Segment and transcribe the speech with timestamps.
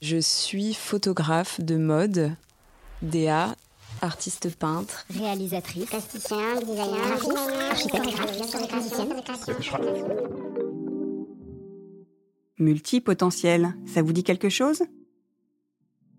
[0.00, 2.30] Je suis photographe de mode,
[3.02, 3.56] DA,
[4.00, 7.02] artiste peintre, réalisatrice, plasticien, designer,
[7.68, 8.06] architecte,
[12.60, 14.84] Multipotentiel, ça vous dit quelque chose?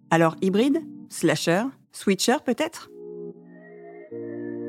[0.10, 2.90] Alors hybride Slasher Switcher peut-être?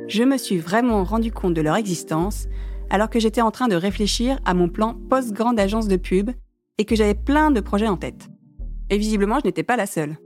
[0.06, 2.46] Je me suis vraiment rendu compte de leur existence
[2.90, 6.30] alors que j'étais en train de réfléchir à mon plan post-grande agence de pub
[6.78, 8.28] et que j'avais plein de projets en tête.
[8.90, 10.18] Et visiblement, je n'étais pas la seule.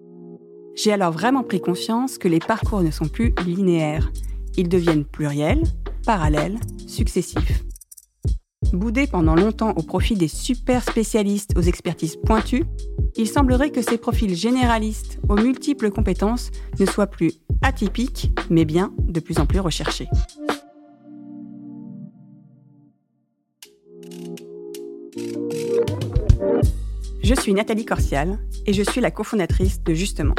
[0.75, 4.11] J'ai alors vraiment pris conscience que les parcours ne sont plus linéaires.
[4.57, 5.62] Ils deviennent pluriels,
[6.05, 7.65] parallèles, successifs.
[8.73, 12.65] Boudés pendant longtemps au profit des super spécialistes aux expertises pointues,
[13.16, 18.93] il semblerait que ces profils généralistes aux multiples compétences ne soient plus atypiques, mais bien
[18.99, 20.09] de plus en plus recherchés.
[27.24, 30.34] Je suis Nathalie Corsial et je suis la cofondatrice de Justement.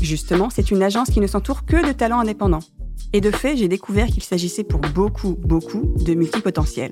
[0.00, 2.64] Justement, c'est une agence qui ne s'entoure que de talents indépendants.
[3.12, 6.90] Et de fait, j'ai découvert qu'il s'agissait pour beaucoup, beaucoup de multipotentiels.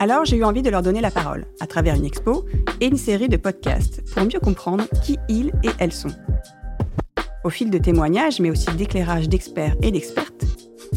[0.00, 2.44] Alors j'ai eu envie de leur donner la parole, à travers une expo
[2.80, 6.10] et une série de podcasts, pour mieux comprendre qui ils et elles sont.
[7.44, 10.44] Au fil de témoignages, mais aussi d'éclairages d'experts et d'expertes,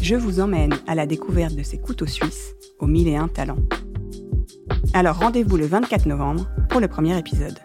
[0.00, 3.62] je vous emmène à la découverte de ces couteaux suisses aux mille et un talents.
[4.94, 7.58] Alors rendez-vous le 24 novembre pour le premier épisode.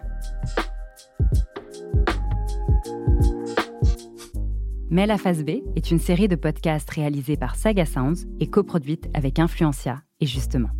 [4.90, 9.08] Mais la phase B est une série de podcasts réalisés par Saga Sounds et coproduite
[9.12, 10.70] avec Influencia et justement.